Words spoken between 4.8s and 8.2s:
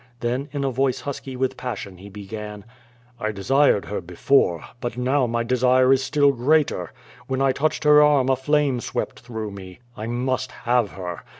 now my desire is still greater. When I touched her